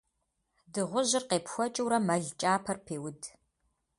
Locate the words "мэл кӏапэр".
2.07-2.77